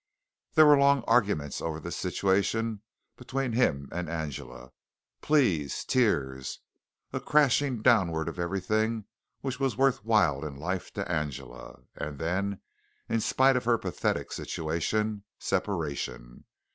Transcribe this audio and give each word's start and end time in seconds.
There 0.55 0.65
were 0.65 0.79
long 0.79 1.03
arguments 1.05 1.61
over 1.61 1.79
this 1.79 1.95
situation 1.95 2.81
between 3.17 3.51
him 3.51 3.87
and 3.91 4.09
Angela 4.09 4.71
pleas, 5.21 5.85
tears, 5.85 6.57
a 7.13 7.19
crashing 7.19 7.83
downward 7.83 8.27
of 8.27 8.39
everything 8.39 9.05
which 9.41 9.59
was 9.59 9.77
worth 9.77 10.03
while 10.03 10.43
in 10.43 10.55
life 10.55 10.91
to 10.93 11.07
Angela, 11.07 11.83
and 11.95 12.17
then, 12.17 12.61
in 13.09 13.19
spite 13.21 13.55
of 13.55 13.65
her 13.65 13.77
pathetic 13.77 14.31
situation, 14.31 15.23
separation. 15.37 16.45